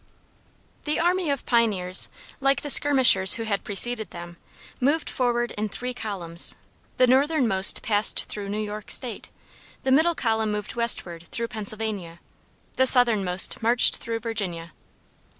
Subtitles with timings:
[0.85, 2.09] The army of pioneers,
[2.39, 4.37] like the skirmishers who had preceded them,
[4.79, 6.55] moved forward in three columns;
[6.97, 9.29] the northernmost passed through New York State;
[9.83, 12.19] the middle column moved westward through Pennsylvania;
[12.77, 14.71] the southernmost marched through Virginia.